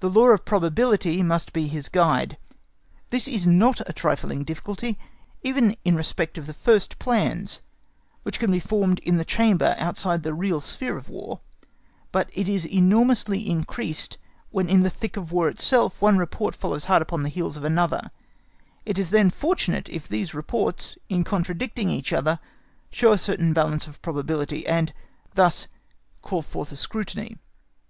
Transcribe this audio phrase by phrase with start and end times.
[0.00, 2.38] The law of probability must be his guide.
[3.10, 4.98] This is not a trifling difficulty
[5.42, 7.60] even in respect of the first plans,
[8.22, 11.40] which can be formed in the chamber outside the real sphere of War,
[12.12, 14.16] but it is enormously increased
[14.48, 17.64] when in the thick of War itself one report follows hard upon the heels of
[17.64, 18.10] another;
[18.86, 22.40] it is then fortunate if these reports in contradicting each other
[22.90, 24.94] show a certain balance of probability, and
[25.34, 25.68] thus themselves
[26.22, 27.36] call forth a scrutiny.